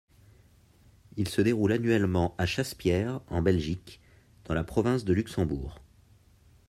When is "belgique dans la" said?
3.43-4.63